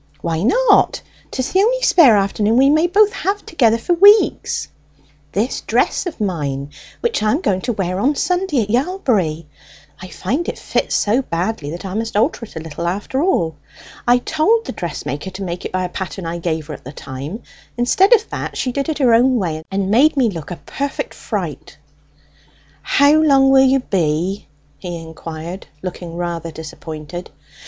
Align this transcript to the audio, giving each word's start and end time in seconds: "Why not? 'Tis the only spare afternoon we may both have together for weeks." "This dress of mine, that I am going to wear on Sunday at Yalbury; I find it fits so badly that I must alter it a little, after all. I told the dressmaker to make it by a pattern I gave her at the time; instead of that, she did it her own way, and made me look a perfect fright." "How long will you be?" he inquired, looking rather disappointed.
"Why 0.21 0.41
not? 0.41 1.03
'Tis 1.29 1.51
the 1.51 1.59
only 1.59 1.83
spare 1.83 2.17
afternoon 2.17 2.57
we 2.57 2.71
may 2.71 2.87
both 2.87 3.13
have 3.13 3.45
together 3.45 3.77
for 3.77 3.93
weeks." 3.93 4.67
"This 5.33 5.61
dress 5.61 6.07
of 6.07 6.19
mine, 6.19 6.71
that 7.03 7.21
I 7.21 7.29
am 7.31 7.39
going 7.41 7.61
to 7.61 7.73
wear 7.73 7.99
on 7.99 8.15
Sunday 8.15 8.63
at 8.63 8.71
Yalbury; 8.71 9.45
I 10.01 10.07
find 10.07 10.49
it 10.49 10.57
fits 10.57 10.95
so 10.95 11.21
badly 11.21 11.69
that 11.69 11.85
I 11.85 11.93
must 11.93 12.17
alter 12.17 12.45
it 12.45 12.55
a 12.55 12.59
little, 12.59 12.87
after 12.87 13.21
all. 13.21 13.57
I 14.07 14.17
told 14.17 14.65
the 14.65 14.71
dressmaker 14.71 15.29
to 15.29 15.43
make 15.43 15.65
it 15.65 15.71
by 15.71 15.83
a 15.83 15.89
pattern 15.89 16.25
I 16.25 16.39
gave 16.39 16.65
her 16.65 16.73
at 16.73 16.83
the 16.83 16.91
time; 16.91 17.43
instead 17.77 18.11
of 18.11 18.27
that, 18.31 18.57
she 18.57 18.71
did 18.71 18.89
it 18.89 18.97
her 18.97 19.13
own 19.13 19.35
way, 19.35 19.63
and 19.69 19.91
made 19.91 20.17
me 20.17 20.31
look 20.31 20.49
a 20.49 20.55
perfect 20.55 21.13
fright." 21.13 21.77
"How 22.81 23.13
long 23.21 23.51
will 23.51 23.65
you 23.67 23.81
be?" 23.81 24.47
he 24.79 24.97
inquired, 24.97 25.67
looking 25.83 26.15
rather 26.15 26.49
disappointed. 26.49 27.29